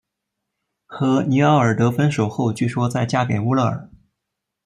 [0.87, 3.91] 和尼奥尔德分手后据说再嫁给乌勒尔。